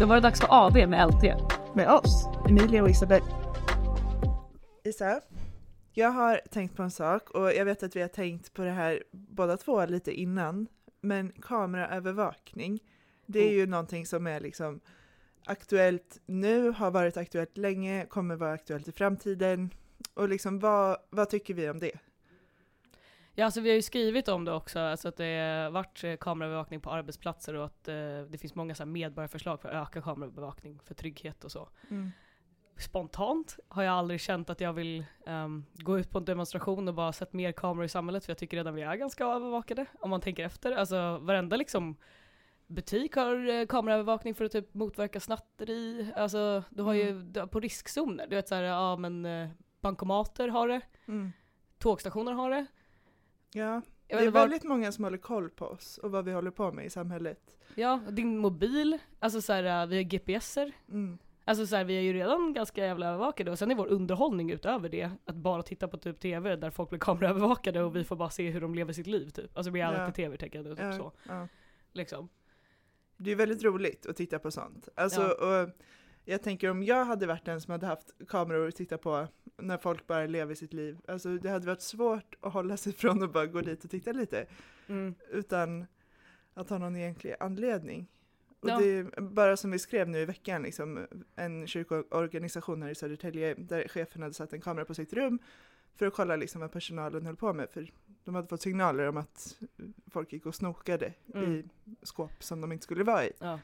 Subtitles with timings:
[0.00, 1.22] Då var det dags för AV med LT.
[1.74, 3.22] Med oss, Emilia och Isabel.
[4.84, 5.20] Isa,
[5.92, 8.70] jag har tänkt på en sak och jag vet att vi har tänkt på det
[8.70, 10.66] här båda två lite innan.
[11.00, 12.80] Men kameraövervakning,
[13.26, 14.80] det är ju någonting som är liksom
[15.46, 19.70] aktuellt nu, har varit aktuellt länge, kommer vara aktuellt i framtiden.
[20.14, 21.92] Och liksom vad, vad tycker vi om det?
[23.36, 26.16] Ja, alltså vi har ju skrivit om det också, alltså att det har varit eh,
[26.16, 27.94] kameraövervakning på arbetsplatser och att eh,
[28.28, 31.68] det finns många så här, medborgarförslag för att öka kameraövervakning för trygghet och så.
[32.76, 36.94] Spontant har jag aldrig känt att jag vill ehm, gå ut på en demonstration och
[36.94, 40.10] bara sett mer kameror i samhället, för jag tycker redan vi är ganska övervakade, om
[40.10, 40.72] man tänker efter.
[40.72, 41.96] Alltså varenda liksom
[42.66, 47.32] butik har eh, kameraövervakning för att typ motverka snatteri, alltså du har ju Mm.
[47.36, 49.48] har på riskzoner, du vet såhär, ja men eh,
[49.80, 51.32] bankomater har det, Mm.
[51.78, 52.66] tågstationer har det.
[53.56, 56.72] Ja, det är väldigt många som håller koll på oss och vad vi håller på
[56.72, 57.58] med i samhället.
[57.74, 60.72] Ja, din mobil, alltså såhär, vi har GPSer.
[60.88, 61.18] Mm.
[61.44, 64.88] Alltså såhär, vi är ju redan ganska jävla övervakade och sen är vår underhållning utöver
[64.88, 68.30] det att bara titta på typ TV där folk blir kameraövervakade och vi får bara
[68.30, 69.56] se hur de lever sitt liv typ.
[69.56, 71.12] Alltså reality-tv-tecken och typ Ja, så.
[71.28, 71.48] ja.
[71.92, 72.28] Liksom.
[73.16, 74.88] Det är väldigt roligt att titta på sånt.
[74.94, 75.70] Alltså, och
[76.24, 79.78] jag tänker om jag hade varit den som hade haft kameror att titta på när
[79.78, 80.98] folk bara lever sitt liv.
[81.08, 84.12] Alltså det hade varit svårt att hålla sig från att bara gå dit och titta
[84.12, 84.46] lite
[84.86, 85.14] Mm.
[85.30, 85.86] utan
[86.54, 88.06] att ha någon egentlig anledning.
[88.60, 88.78] Och Ja.
[88.78, 93.54] det är bara som vi skrev nu i veckan, liksom, en kyrkoorganisation här i Södertälje
[93.54, 95.38] där chefen hade satt en kamera på sitt rum
[95.96, 97.70] för att kolla liksom vad personalen höll på med.
[97.70, 97.90] För
[98.24, 99.56] de hade fått signaler om att
[100.10, 101.52] folk gick och snokade Mm.
[101.54, 101.64] i
[102.02, 103.32] skåp som de inte skulle vara i.
[103.38, 103.60] Ja.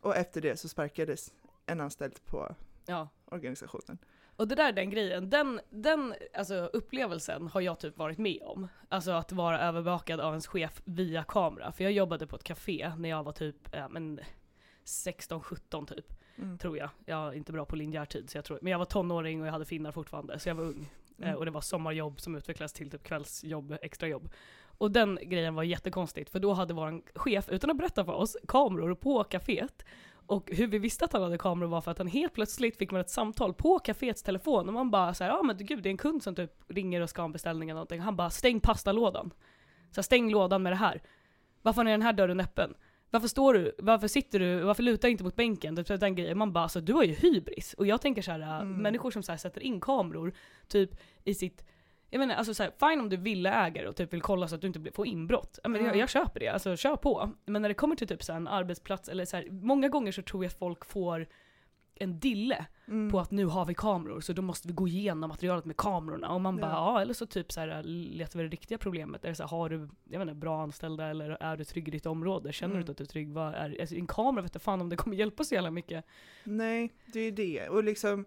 [0.00, 1.32] Och efter det så sparkades
[1.70, 2.54] en anställd på
[2.86, 3.08] ja.
[3.24, 3.98] organisationen.
[4.36, 8.42] Och det där är den grejen, den, den alltså, upplevelsen har jag typ varit med
[8.42, 8.68] om.
[8.88, 11.72] Alltså att vara övervakad av ens chef via kamera.
[11.72, 14.20] För jag jobbade på ett café när jag var typ men
[14.84, 16.20] 16-17 typ.
[16.40, 16.58] Mm.
[16.58, 16.90] tror jag.
[17.06, 19.46] Jag är inte bra på linjär tid, så jag tror, men jag var tonåring och
[19.46, 20.90] jag hade finnar fortfarande, så jag var ung.
[21.18, 21.30] Mm.
[21.30, 24.30] Eh, och det var sommarjobb som utvecklades till typ kvällsjobb, extrajobb.
[24.62, 28.36] Och den grejen var jättekonstigt, för då hade vår chef, utan att berätta för oss,
[28.48, 29.84] kameror på kaféet.
[30.30, 32.90] Och hur vi visste att han hade kameror var för att han helt plötsligt fick
[32.90, 35.90] man ett samtal på kaféets telefon och man bara såhär, ja men gud det är
[35.90, 38.00] en kund som typ ringer och ska ha en beställning eller någonting.
[38.00, 39.30] Han bara, stäng pastalådan.
[39.90, 41.02] Så stäng lådan med det här.
[41.62, 42.74] Varför är den här dörren öppen?
[43.10, 45.76] Varför står du, varför sitter du, varför lutar du inte mot bänken?
[45.76, 46.38] Typ den grejen.
[46.38, 47.74] Man bara alltså du har ju hybris.
[47.74, 48.82] Och jag tänker så här, Mm.
[48.82, 50.32] människor som så sätter in kameror
[50.68, 50.90] typ
[51.24, 51.64] i sitt
[52.10, 54.54] jag menar, alltså så här, fine om du är villaägare och typ vill kolla så
[54.54, 55.58] att du inte får inbrott.
[55.64, 56.00] Men jag, Ja.
[56.00, 57.30] jag köper det, alltså kör på.
[57.46, 60.22] Men när det kommer till typ så en arbetsplats eller så här, många gånger så
[60.22, 61.26] tror jag att folk får
[61.94, 63.10] en dille Mm.
[63.10, 66.28] på att nu har vi kameror så då måste vi gå igenom materialet med kamerorna.
[66.32, 66.92] Och man bara Ja.
[66.94, 69.24] ja, eller så typ så här, letar vi det riktiga problemet.
[69.24, 71.90] Är så här, har du jag vet inte, bra anställda eller är du trygg i
[71.90, 72.52] ditt område?
[72.52, 72.84] Känner Mm.
[72.86, 73.32] du att du är trygg?
[73.32, 76.04] Vad är, alltså, en kamera vet inte fan om det kommer hjälpa så jävla mycket.
[76.44, 77.68] Nej, det är det.
[77.68, 78.24] Och liksom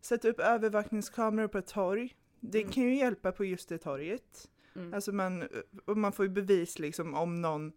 [0.00, 2.14] sätta upp övervakningskameror på ett torg.
[2.40, 2.72] Det Mm.
[2.72, 4.50] kan ju hjälpa på just det torget.
[4.76, 4.94] Mm.
[4.94, 5.48] Alltså man,
[5.84, 7.72] och man får ju bevis liksom om någon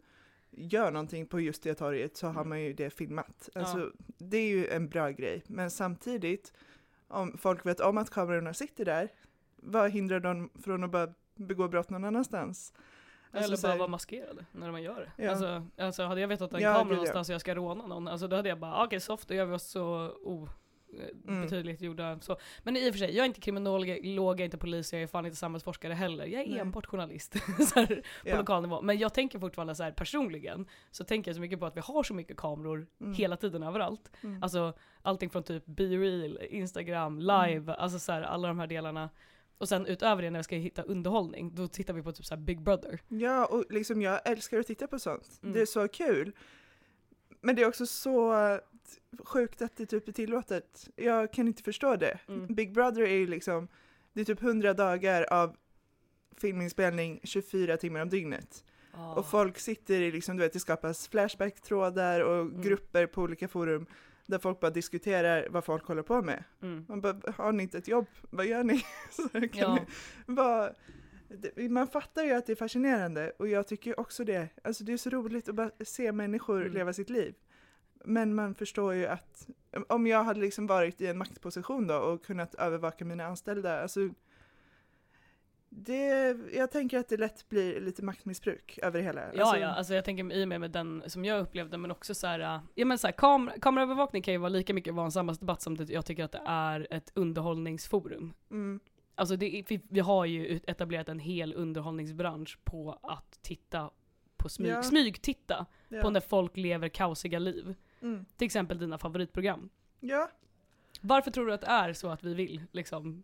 [0.51, 2.49] gör någonting på just det torget så har Mm.
[2.49, 3.49] man ju det filmat.
[3.53, 3.61] Ja.
[3.61, 5.43] Alltså det är ju en bra grej.
[5.47, 6.53] Men samtidigt,
[7.07, 9.09] om folk vet om att kamerorna sitter där,
[9.55, 12.73] vad hindrar dem från att bara begå brott någon annanstans?
[13.33, 15.23] Alltså, eller bara vara maskerade när man gör det.
[15.23, 15.31] Ja.
[15.31, 16.95] Alltså, alltså hade jag vetat att en Ja, kamera ja.
[16.95, 19.45] någonstans och jag ska råna någon, alltså då hade jag bara okej soft, då gör
[19.45, 19.83] vi oss så
[20.23, 20.49] oh, eh,
[21.27, 21.41] Mm.
[21.41, 22.37] betydligt gjorda så.
[22.63, 25.07] Men i och för sig, jag är inte kriminolog, jag är inte polis, jag är
[25.07, 26.25] fan inte samhällsforskare heller.
[26.25, 26.59] Jag är Nej.
[26.59, 27.33] enbart journalist
[27.75, 27.85] här,
[28.23, 28.37] på Ja.
[28.37, 28.81] lokal nivå.
[28.81, 31.81] Men jag tänker fortfarande så här personligen, så tänker jag så mycket på att vi
[31.81, 33.13] har så mycket kameror Mm.
[33.13, 34.11] hela tiden överallt.
[34.21, 34.43] Mm.
[34.43, 39.09] Alltså allting från typ B-reel, Instagram, live, alltså så här, alla de här delarna.
[39.57, 42.37] Och sen utöver det när jag ska hitta underhållning, då tittar vi på typ så
[42.37, 42.99] Big Brother.
[43.07, 45.39] Ja, och liksom jag älskar att titta på sånt.
[45.43, 45.53] Mm.
[45.53, 46.31] Det är så kul.
[47.41, 48.33] Men det är också så
[49.25, 50.89] sjukt att det typ är tillåtet.
[50.95, 52.19] Jag kan inte förstå det.
[52.27, 52.47] Mm.
[52.55, 53.67] Big Brother är ju liksom,
[54.13, 55.55] det är typ 100 dagar av
[56.37, 58.63] filminspelning 24 timmar om dygnet.
[59.15, 62.61] Och folk sitter i liksom, du vet, det skapas flashback-trådar och Mm.
[62.61, 63.85] grupper på olika forum
[64.25, 66.43] där folk bara diskuterar vad folk håller på med.
[66.61, 66.85] Mm.
[66.89, 68.07] Man bara, har ni inte ett jobb?
[68.21, 68.83] Vad gör ni?
[69.53, 69.85] Ja.
[70.25, 70.73] ni
[71.29, 74.47] det, man fattar ju att det är fascinerande och jag tycker också det.
[74.63, 76.73] Alltså det är så roligt att bara se människor Mm.
[76.73, 77.35] leva sitt liv.
[78.05, 79.47] Men man förstår ju att
[79.87, 84.09] om jag hade liksom varit i en maktposition då och kunnat övervaka mina anställda, alltså
[85.69, 89.21] det, jag tänker att det lätt blir lite maktmissbruk över det hela.
[89.33, 91.91] Ja, alltså, ja, alltså jag tänker i och med, med den som jag upplevde, men
[91.91, 94.93] också så här, äh, ja men så här, kam kameraövervakning kan ju vara lika mycket
[94.93, 98.33] vara en samhällsdebatt som det, jag tycker att det är ett underhållningsforum.
[98.51, 98.79] Mm,
[99.15, 103.89] Alltså det, vi, vi har ju etablerat en hel underhållningsbransch på att titta
[104.37, 104.83] på smyg, Ja.
[104.83, 106.01] smygtitta ja.
[106.01, 107.75] på när folk lever kaosiga liv.
[108.01, 108.25] Mm.
[108.37, 109.69] Till exempel dina favoritprogram.
[109.99, 110.29] Ja.
[111.01, 113.23] Varför tror du att det är så att vi vill liksom?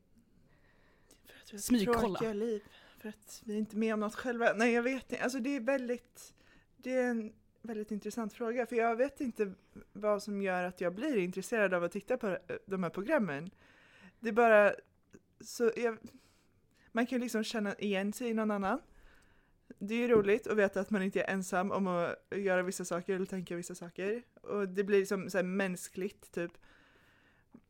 [1.26, 2.34] För att vi Smygkolla.
[2.34, 2.64] liv.
[2.98, 4.54] För att vi är inte med om något själva.
[4.56, 6.34] Nej jag vet inte, alltså det är väldigt,
[6.78, 8.66] det är en väldigt intressant fråga.
[8.66, 9.54] För jag vet inte
[9.94, 13.50] vad som gör att jag blir intresserad av att titta på eh, de här programmen.
[14.20, 14.74] Det är bara
[15.40, 15.98] så, jag,
[16.92, 18.82] man kan ju liksom känna igen sig i någon annan.
[19.80, 22.86] Det är ju roligt att veta att man inte är ensam om att göra vissa
[22.86, 24.24] saker eller tänka vissa saker.
[24.42, 26.52] Och det blir liksom så mänskligt typ.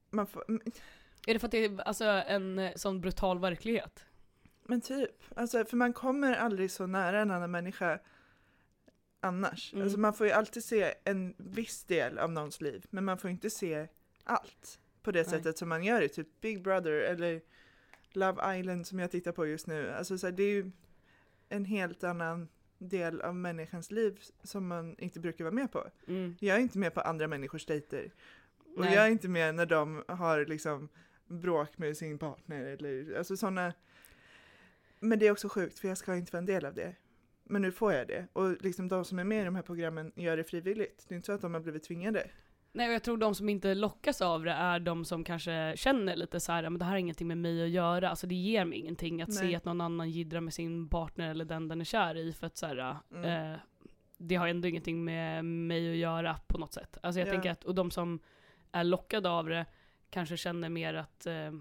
[0.10, 0.44] Man får,
[1.28, 4.06] Är det för att det är alltså, en eh, sån brutal verklighet?
[4.64, 8.00] Men typ, alltså, för man kommer aldrig så nära en annan människa
[9.20, 9.74] annars.
[9.74, 9.84] Mm.
[9.84, 13.30] Alltså, man får ju alltid se en viss del av någons liv, men man får
[13.30, 13.88] inte se
[14.24, 15.30] allt på det Nej.
[15.30, 17.42] sättet som man gör i typ Big Brother eller
[18.12, 19.92] Love Island som jag tittar på just nu.
[19.92, 20.72] Alltså, så här, det är ju
[21.50, 22.48] en helt annan
[22.78, 25.88] del av människans liv som man inte brukar vara med på.
[26.08, 26.36] Mm.
[26.40, 28.12] Jag är inte med på andra människors dejter.
[28.76, 28.94] Och Nej.
[28.94, 30.90] jag är inte med när de har liksom
[31.28, 33.74] bråk med sin partner eller alltså sådana.
[35.00, 36.96] Men det är också sjukt för jag ska inte vara en del av det.
[37.44, 38.28] Men nu får jag det.
[38.34, 41.06] Och liksom de som är med i de här programmen gör det frivilligt.
[41.08, 42.30] Det är inte så att de har blivit tvingade.
[42.78, 46.16] Nej och jag tror de som inte lockas av det är de som kanske känner
[46.16, 48.66] lite så här, men det här har ingenting med mig att göra, alltså det ger
[48.66, 49.38] mig ingenting att Nej.
[49.38, 52.48] se att någon annan jiddrar med sin partner eller den den är kär i för
[52.48, 53.52] att så här, Mm.
[53.54, 53.60] eh,
[54.18, 56.98] det har ändå ingenting med mig att göra på något sätt.
[57.04, 57.32] Alltså jag Ja.
[57.32, 58.20] tänker att, och de som
[58.72, 59.66] är lockade av det
[60.10, 61.52] kanske känner mer att eh,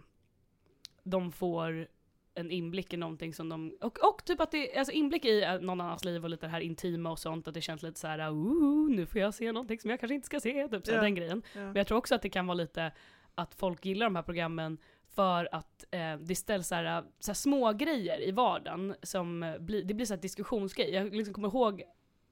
[1.03, 1.89] de får
[2.37, 5.59] en inblick i någonting som de, och, och typ att det, alltså inblick i eh,
[5.61, 8.06] någon annans liv och lite det här intima och sånt, att det känns lite så
[8.06, 10.93] här, uh, nu får jag se någonting som jag kanske inte ska se, typ så
[10.93, 11.00] Ja.
[11.00, 11.43] den grejen.
[11.53, 11.61] Ja.
[11.61, 12.93] Men jag tror också att det kan vara lite
[13.35, 14.79] att folk gillar de här programmen
[15.15, 19.59] för att eh, det ställs så här, så här små grejer i vardagen som eh,
[19.59, 20.91] blir, det blir så här diskussionsgrej.
[20.91, 21.82] Jag liksom kommer ihåg,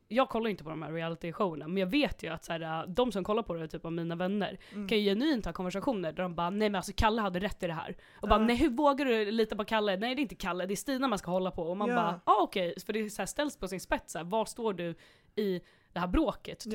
[0.09, 3.13] jag kollar inte på de här reality-showerna, men jag vet ju att så här, de
[3.13, 4.89] som kollar på det, typ av mina vänner, Mm.
[4.89, 7.67] kan ju genuint ha konversationer där de bara nej men alltså Kalle hade rätt i
[7.67, 7.97] det här.
[8.21, 8.47] Och bara Ja.
[8.47, 9.97] nej hur vågar du lita på Kalle?
[9.97, 11.63] Nej det är inte Kalle, det är Stina man ska hålla på.
[11.63, 11.95] Och man Ja.
[11.97, 14.73] bara ah, okej, för det så här ställs på sin spets, så här, var står
[14.73, 14.95] du
[15.37, 15.61] i
[15.93, 16.59] det här bråket?
[16.61, 16.75] Typ.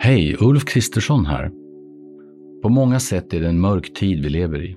[0.00, 1.48] Hej, Ulf Kristersson här.
[2.62, 4.76] På många sätt är det en mörk tid vi lever i.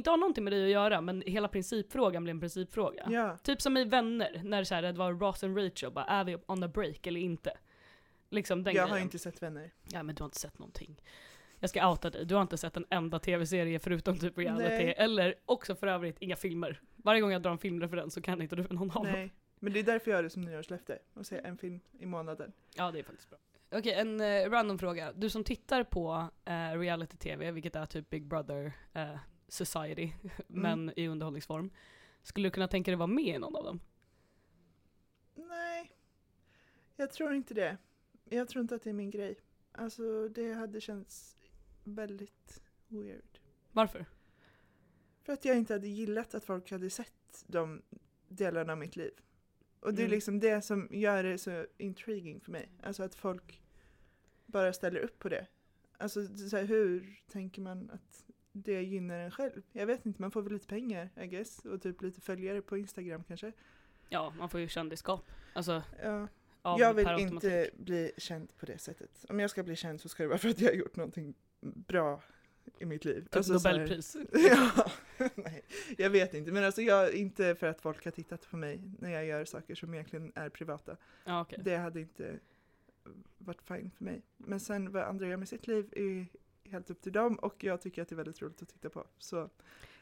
[0.00, 3.06] Inte har någonting med dig att göra, men hela principfrågan blir en principfråga.
[3.10, 3.36] Ja.
[3.36, 6.36] Typ som i Vänner, när så här, det var Ross and Rachel, bara, är vi
[6.46, 7.52] on the break eller inte?
[8.30, 9.06] Liksom den Jag har grejen.
[9.06, 9.70] inte sett Vänner.
[9.92, 11.02] Ja men du har inte sett någonting.
[11.58, 14.94] Jag ska outa dig, du har inte sett en enda tv-serie förutom typ reality, Nej.
[14.96, 16.80] eller också för övrigt inga filmer.
[16.96, 19.12] Varje gång jag drar en filmreferens så kan inte du någon av dem.
[19.12, 19.32] Nej.
[19.58, 20.98] Men det är därför jag har det som nyårslöfte.
[21.14, 22.52] Att se en film i månaden.
[22.74, 23.38] Ja det är faktiskt bra.
[23.72, 25.12] Okej, en eh, random fråga.
[25.12, 29.16] Du som tittar på eh, reality-tv, vilket är typ Big Brother eh,
[29.50, 30.12] Society,
[30.46, 31.70] men i underhållningsform.
[32.22, 33.80] Skulle du kunna tänka dig vara med i någon av dem?
[35.34, 35.92] Nej.
[36.96, 37.76] Jag tror inte det.
[38.24, 39.38] Jag tror inte att det är min grej.
[39.72, 41.36] Alltså det hade känts
[41.84, 43.38] väldigt weird.
[43.72, 44.06] Varför?
[45.22, 47.82] För att jag inte hade gillat att folk hade sett de
[48.28, 49.12] delarna av mitt liv.
[49.80, 50.14] Och det är Mm.
[50.14, 52.68] liksom det som gör det så intriguing för mig.
[52.82, 53.62] Alltså att folk
[54.46, 55.46] bara ställer upp på det.
[55.98, 59.62] Alltså så här, hur tänker man att det gynnar en själv?
[59.72, 61.58] Jag vet inte, man får väl lite pengar I guess.
[61.64, 63.52] Och typ lite följare på Instagram kanske.
[64.08, 65.30] Ja, man får ju kändisskap.
[65.52, 66.28] Alltså, Ja.
[66.78, 69.24] jag vill inte bli känd på det sättet.
[69.28, 71.34] Om jag ska bli känd så ska det vara för att jag har gjort någonting
[71.60, 72.22] bra
[72.78, 73.20] i mitt liv.
[73.20, 74.16] Typ Alltså, Nobelpris.
[74.32, 74.90] ja,
[75.34, 75.62] nej,
[75.98, 76.52] jag vet inte.
[76.52, 79.74] Men alltså jag, inte för att folk har tittat på mig när jag gör saker
[79.74, 80.96] som egentligen är privata.
[81.24, 81.58] Ja, okej.
[81.62, 82.38] Det hade inte
[83.38, 84.22] varit fine för mig.
[84.36, 86.26] Men sen vad andra gör med sitt liv är
[86.70, 89.06] helt upp till dem och jag tycker att det är väldigt roligt att titta på.
[89.18, 89.50] Så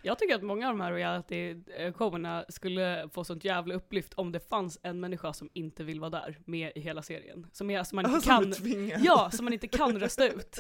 [0.03, 4.41] Jag tycker att många av de här reality-showerna skulle få sånt jävla upplyft om det
[4.41, 7.47] fanns en människa som inte vill vara där med i hela serien.
[7.53, 9.01] Som, är, som man inte alltså, kan, tvingad.
[9.05, 10.59] ja, som man inte kan rösta ut.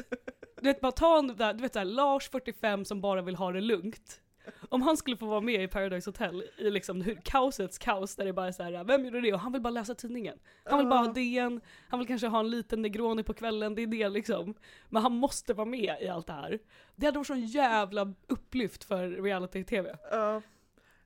[0.60, 3.60] Du vet, bara ta en du vet såhär, Lars 45 som bara vill ha det
[3.60, 4.22] lugnt.
[4.68, 8.24] Om han skulle få vara med i Paradise Hotel i liksom hur kaosets kaos där
[8.24, 9.32] det bara är så här, vem gjorde det?
[9.32, 10.38] Och han vill bara läsa tidningen.
[10.64, 11.12] Han vill bara ha.
[11.12, 14.54] DN, han vill kanske ha en liten Negroni på kvällen, det är det liksom.
[14.88, 16.58] Men han måste vara med i allt det här.
[16.96, 19.96] Det hade varit sån jävla upplyft för reality-tv.
[20.10, 20.42] Ja.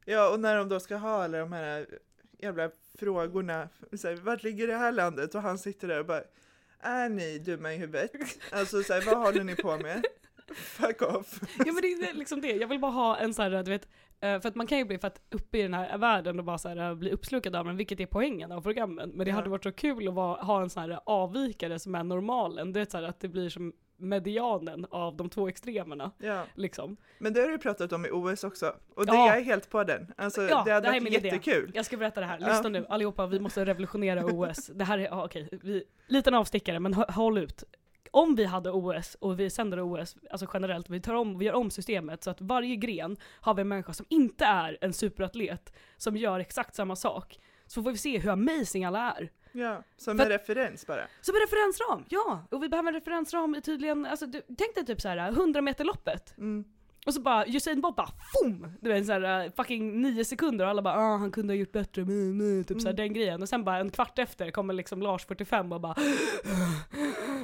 [0.05, 1.87] Ja, och när de då ska ha alla de här
[2.39, 5.35] jävla frågorna, så här, vart ligger det här landet?
[5.35, 6.23] Och han sitter där och bara,
[6.81, 8.13] är ni dumma i huvudet?
[8.51, 10.05] Alltså så här, vad håller ni på med?
[10.55, 11.41] Fuck off.
[11.59, 13.89] Ja men det är liksom det, jag vill bara ha en sån här, du vet,
[14.21, 16.45] eh, för att man kan ju bli för att uppe i den här världen och
[16.45, 19.11] bara så här, bli uppslukad av den, vilket är poängen av programmen.
[19.11, 19.35] Men det Ja.
[19.37, 22.73] hade varit så kul att vara, ha en sån här avvikare som är normalen.
[22.73, 26.11] Det är så här att det blir som medianen av de två extremerna.
[26.19, 26.97] Ja, Liksom.
[27.19, 28.75] men det har du pratat om i OS också.
[28.95, 29.27] Och det, Ja.
[29.27, 30.13] jag är helt på den.
[30.17, 31.29] Alltså, Ja, det hade det varit min idé.
[31.29, 31.71] jättekul.
[31.75, 32.49] Jag ska berätta det här, Ja.
[32.49, 34.67] lyssna nu allihopa, vi måste revolutionera OS.
[34.67, 37.65] Det här är, ja, okej, vi, liten avstickare men hå- håll ut.
[38.15, 41.55] Om vi hade OS och vi sänder OS, alltså generellt, vi, tar om, vi gör
[41.55, 45.73] om systemet så att varje gren har vi en människa som inte är en superatlet,
[45.97, 47.39] som gör exakt samma sak.
[47.67, 49.31] Så får vi se hur amazing alla är.
[49.53, 51.03] Ja, som För en referens bara.
[51.21, 52.47] Som en referensram, ja!
[52.51, 55.61] Och vi behöver en referensram i tydligen, alltså du, tänk dig typ så här 100
[55.61, 56.39] meter loppet.
[56.39, 56.65] Mm.
[57.07, 58.67] Och så bara Usain Bolt bara FOOM!
[58.81, 62.03] Du vet såhär fucking nio sekunder och alla bara ah, han kunde ha gjort bättre,
[62.03, 62.97] mm, mm, typ såhär Mm.
[63.05, 63.43] den grejen.
[63.43, 65.95] Och sen bara en kvart efter kommer liksom Lars 45 och bara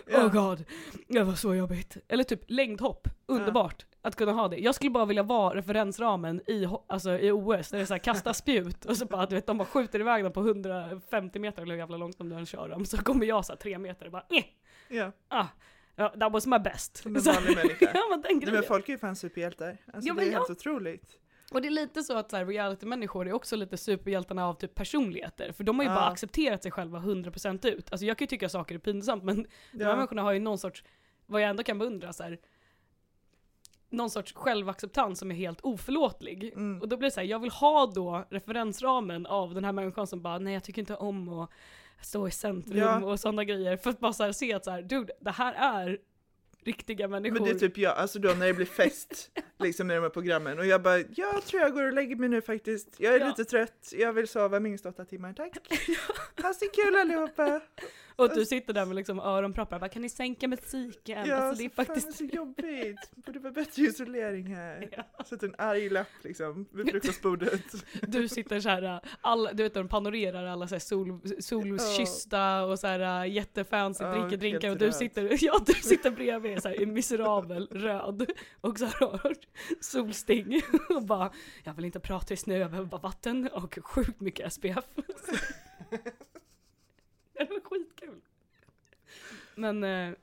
[0.06, 0.24] Ja.
[0.24, 0.64] Oh god,
[1.08, 1.96] det var så jobbigt.
[2.08, 4.56] Eller typ längdhopp, underbart att kunna ha det.
[4.56, 8.34] Jag skulle bara vilja vara referensramen i, alltså, i OS, där det är såhär kasta
[8.34, 11.72] spjut och så bara du vet de bara skjuter iväg dem på 150 meter eller
[11.74, 12.84] hur jävla långt de nu än kör dem.
[12.84, 14.44] Så kommer jag såhär tre meter och bara eh,
[14.88, 15.46] Ja, ah,
[15.98, 16.96] ja, that was my best.
[16.96, 17.90] som en vanlig människa.
[17.94, 18.54] ja men den Nej, grejen.
[18.54, 19.76] men folk är ju fan superhjältar.
[19.92, 20.38] Alltså, Ja, det är ja.
[20.38, 21.18] helt otroligt.
[21.52, 24.74] Och det är lite så att så här, reality-människor är också lite superhjältarna av typ
[24.74, 25.52] personligheter.
[25.52, 25.94] För de har ju Ja.
[25.96, 27.92] bara accepterat sig själva 100% ut.
[27.92, 29.36] Alltså jag kan ju tycka saker är pinsamt men
[29.72, 29.96] de här Ja.
[29.96, 30.84] människorna har ju någon sorts,
[31.26, 32.38] vad jag ändå kan beundra så här,
[33.90, 36.44] någon sorts självacceptans som är helt oförlåtlig.
[36.52, 36.80] Mm.
[36.80, 40.06] Och då blir det så här, jag vill ha då referensramen av den här människan
[40.06, 41.50] som bara nej jag tycker inte om att
[42.00, 43.04] stå i centrum Ja.
[43.04, 43.76] och sådana grejer.
[43.76, 45.98] För att bara så se att så här, dude, det här är
[46.64, 47.34] riktiga människor.
[47.34, 50.08] Men det är typ jag, alltså då när det blir fest, liksom med de här
[50.10, 52.88] programmen, och jag bara, jag tror jag går och lägger mig nu faktiskt.
[52.98, 53.26] Jag är Ja.
[53.28, 55.56] lite trött, jag vill sova minst åtta timmar, tack.
[56.42, 57.60] Ha så kul allihopa!
[58.18, 61.26] Och att du sitter där med liksom öronproppar bara kan ni sänka musiken?
[61.26, 62.18] Ja, alltså det är så faktiskt...
[62.18, 63.10] fan, det är så jobbigt.
[63.26, 64.88] Borde vara bättre isolering här.
[65.18, 65.25] Ja.
[65.25, 67.62] Sätt en arg lapp liksom vid frukostbordet.
[68.02, 72.78] Du sitter så här, alla, du vet de panorerar alla så här sol, solkyssta och
[72.78, 74.94] så här äh, jättefancy Ja, dricker drinkar och du röd.
[74.94, 79.32] sitter, ja du sitter bredvid så här, miserabel, röd och så här
[79.80, 81.32] solsting och bara
[81.64, 84.84] jag vill inte prata i snö, jag behöver bara vatten och sjukt mycket SPF.
[87.47, 88.21] det var skitkul.
[89.54, 90.14] Men eh,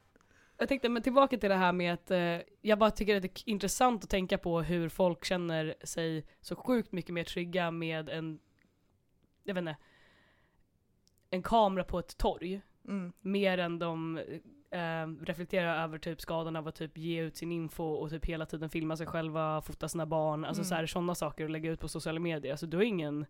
[0.58, 3.42] jag tänkte, men tillbaka till det här med att eh, jag bara tycker att det
[3.42, 8.10] är intressant att tänka på hur folk känner sig så sjukt mycket mer trygga med
[8.10, 8.40] en,
[9.44, 9.78] jag vet inte,
[11.30, 12.62] en kamera på ett torg.
[12.88, 13.14] Mm.
[13.22, 14.18] Mer än de
[14.70, 18.46] eh, reflekterar över typ skadan av att typ ge ut sin info och typ hela
[18.46, 20.88] tiden filma sig själva, fota sina barn, alltså Mm.
[20.88, 22.52] sådana saker och lägga ut på sociala medier.
[22.52, 23.26] Alltså du har ingen,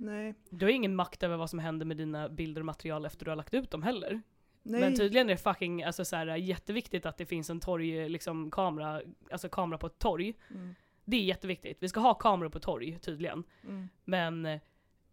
[0.00, 0.34] Nej.
[0.50, 3.30] du har ingen makt över vad som händer med dina bilder och material efter du
[3.30, 4.22] har lagt ut dem heller.
[4.62, 4.80] Nej.
[4.80, 8.50] Men tydligen är det fucking, alltså så här, jätteviktigt att det finns en torg, liksom
[8.50, 10.34] kamera, alltså kamera på ett torg.
[10.50, 10.74] Mm.
[11.04, 11.78] Det är jätteviktigt.
[11.80, 13.44] Vi ska ha kameror på torg, tydligen.
[13.64, 13.88] Mm.
[14.04, 14.60] Men eh,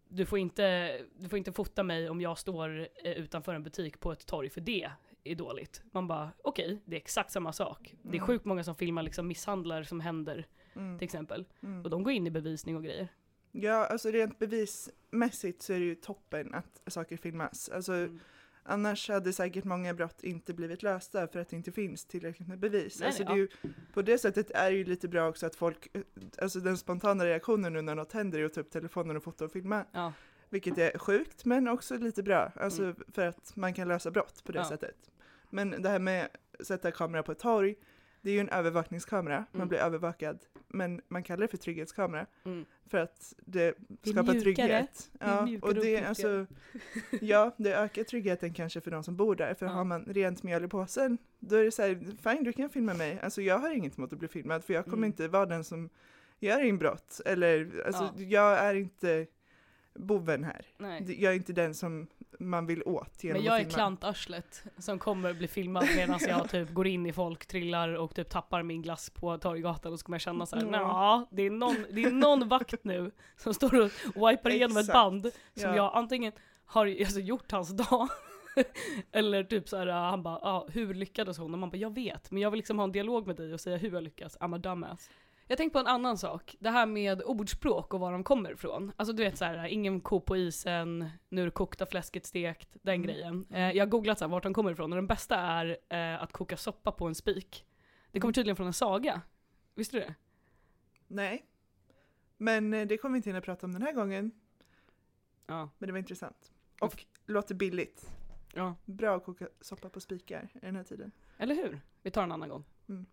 [0.08, 4.00] du får inte, du får inte fota mig om jag står eh, utanför en butik
[4.00, 4.90] på ett torg, för det
[5.24, 5.82] är dåligt.
[5.92, 7.94] Man bara, okej, det är exakt samma sak.
[8.02, 8.26] Det är Mm.
[8.26, 10.98] sjukt många som filmar liksom misshandlar som händer, Mm.
[10.98, 11.44] till exempel.
[11.62, 11.82] Mm.
[11.84, 13.08] Och de går in i bevisning och grejer.
[13.60, 17.68] Ja, alltså rent bevismässigt så är det ju toppen att saker filmas.
[17.68, 18.18] Alltså, Mm.
[18.70, 22.58] Annars hade säkert många brott inte blivit lösta för att det inte finns tillräckligt med
[22.58, 22.98] bevis.
[23.00, 23.48] Nej, alltså det är ju,
[23.94, 25.88] på det sättet är det ju lite bra också att folk,
[26.38, 29.44] alltså den spontana reaktionen nu när något händer är att ta upp telefonen och fota
[29.44, 29.84] och filma.
[29.92, 30.12] Ja.
[30.48, 32.96] Vilket är sjukt men också lite bra, alltså Mm.
[33.12, 34.68] för att man kan lösa brott på det Ja.
[34.68, 35.10] sättet.
[35.50, 37.76] Men det här med att sätta kamera på ett torg,
[38.22, 39.68] det är ju en övervakningskamera, man Mm.
[39.68, 40.38] blir övervakad.
[40.68, 42.64] Men man kallar det för trygghetskamera Mm.
[42.86, 44.40] för att det Det skapar mjukare.
[44.42, 45.10] trygghet.
[45.12, 46.46] Det Ja, mjukare och det, och alltså,
[47.20, 49.54] ja, det ökar tryggheten kanske för de som bor där.
[49.54, 49.72] För Ja.
[49.72, 52.94] har man rent mjöl i påsen, då är det så här, fine du kan filma
[52.94, 53.20] mig.
[53.22, 55.06] Alltså jag har inget emot att bli filmad för jag kommer Mm.
[55.06, 55.90] inte vara den som
[56.40, 57.20] gör inbrott.
[57.26, 58.22] Eller, alltså Ja.
[58.24, 59.26] jag är inte
[59.94, 60.66] boven här.
[60.78, 61.00] Nej.
[61.06, 62.06] Det- Jag är inte den som
[62.38, 63.74] man vill åt genom Men jag att är filma.
[63.74, 68.28] klantarslet som kommer bli filmad medan jag typ går in i folk, trillar och typ
[68.30, 70.78] tappar min glass på Torggatan och så kommer jag känna såhär, Ja.
[70.80, 73.90] ja det är någon, det är någon vakt nu som står och
[74.30, 75.22] wipar igenom ett band
[75.54, 75.76] som Ja.
[75.76, 76.32] jag antingen
[76.64, 78.08] har alltså, gjort hans dag
[79.12, 81.52] eller typ såhär, han bara, ja hur lyckades hon?
[81.52, 83.60] Och man bara, jag vet, men jag vill liksom ha en dialog med dig och
[83.60, 85.10] säga hur jag lyckas, I'm a dumbass.
[85.50, 88.92] Jag tänkte på en annan sak, det här med ordspråk och var de kommer ifrån.
[88.96, 92.94] Alltså du vet såhär, ingen ko på isen, nu är det kokta fläsket stekt, den
[92.94, 93.06] Mm.
[93.06, 93.46] grejen.
[93.50, 96.32] Eh, jag har googlat såhär, vart de kommer ifrån och den bästa är eh, att
[96.32, 97.66] koka soppa på en spik.
[98.12, 99.22] Det kommer tydligen från en saga.
[99.74, 100.14] Visste du det?
[101.06, 101.46] Nej.
[102.36, 104.30] Men eh, det kommer vi inte hinna prata om den här gången.
[105.46, 105.70] Ja.
[105.78, 106.52] Men det var intressant.
[106.80, 108.10] Och låter billigt.
[108.54, 108.74] ja.
[108.84, 111.12] Bra att koka soppa på spikar i den här tiden.
[111.38, 111.80] Eller hur?
[112.02, 112.64] Vi tar en annan gång.
[112.88, 113.06] Mm.